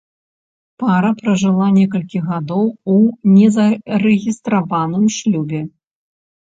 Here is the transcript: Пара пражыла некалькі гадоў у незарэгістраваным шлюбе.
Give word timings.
Пара 0.83 1.11
пражыла 1.19 1.67
некалькі 1.77 2.23
гадоў 2.31 2.65
у 2.97 2.97
незарэгістраваным 3.37 5.05
шлюбе. 5.21 5.61